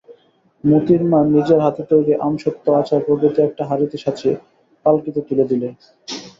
[0.63, 4.35] মোতির মা নিজের হাতে তৈরি আমসত্ত্ব আচার প্রভৃতি একটা হাঁড়িতে সাজিয়ে
[4.85, 5.67] পালকিতে তুলে দিলে।